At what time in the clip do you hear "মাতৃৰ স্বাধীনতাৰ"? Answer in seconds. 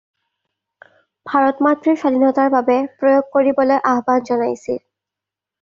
1.67-2.49